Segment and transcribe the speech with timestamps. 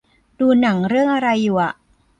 [0.39, 1.73] ดูหนังเรื่องอะไรอยู่อะ